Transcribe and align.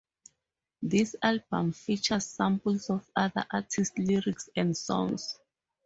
This 0.81 1.15
album 1.21 1.73
features 1.73 2.25
samples 2.25 2.89
of 2.89 3.07
other 3.15 3.45
artists 3.51 3.95
lyrics 3.99 4.49
and 4.55 4.75
songs. 4.75 5.37